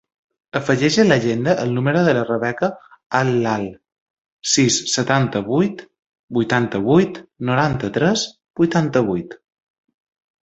Afegeix 0.59 0.95
a 1.01 1.03
l'agenda 1.07 1.51
el 1.63 1.73
número 1.73 1.99
de 2.05 2.13
la 2.17 2.21
Rebeca 2.29 2.69
Al 3.19 3.27
Lal: 3.43 3.67
sis, 4.53 4.77
setanta-vuit, 4.93 5.83
vuitanta-vuit, 6.39 7.19
noranta-tres, 7.51 8.23
vuitanta-vuit. 8.61 9.37